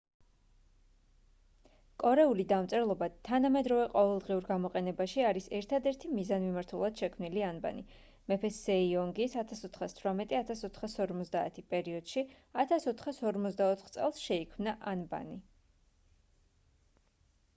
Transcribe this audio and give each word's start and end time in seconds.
კორეული 2.03 2.45
დამწერლობა 2.51 3.07
თანამედროვე 3.27 3.83
ყოველდღიურ 3.91 4.47
გამოყენებაში 4.47 5.25
არის 5.31 5.49
ერთადერთი 5.57 6.11
მიზანმიმართულად 6.19 7.03
შექმნილი 7.03 7.43
ანბანი. 7.49 7.85
მეფე 8.33 8.51
სეიონგის 8.55 9.37
1418-1450 9.43 11.61
პერიოდში 11.75 12.25
1444 12.55 13.93
წელს 13.99 14.23
შეიქმნა 14.31 14.75
ანბანი 14.95 15.39